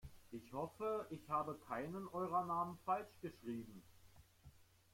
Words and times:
Ich 0.31 0.51
hoffe, 0.51 1.05
ich 1.11 1.29
habe 1.29 1.59
keinen 1.67 2.07
eurer 2.07 2.43
Namen 2.43 2.79
falsch 2.87 3.19
geschrieben. 3.21 3.83